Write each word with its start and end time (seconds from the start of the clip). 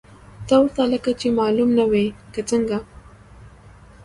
ته 0.47 0.53
ورته 0.61 0.81
لکه 0.93 1.11
چې 1.19 1.27
معلوم 1.39 1.69
نه 1.79 1.85
وې، 1.91 2.05
که 2.33 2.41
څنګه؟ 2.49 2.77